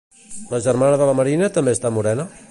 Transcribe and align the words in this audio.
La 0.53 0.59
germana 0.67 0.97
de 1.01 1.09
la 1.09 1.15
Marina 1.19 1.49
també 1.59 1.77
està 1.79 1.93
morena? 1.99 2.27